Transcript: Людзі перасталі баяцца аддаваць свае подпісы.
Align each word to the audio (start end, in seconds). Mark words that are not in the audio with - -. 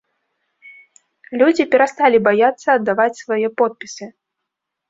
Людзі 1.41 1.67
перасталі 1.75 2.21
баяцца 2.31 2.67
аддаваць 2.79 3.21
свае 3.23 3.47
подпісы. 3.63 4.05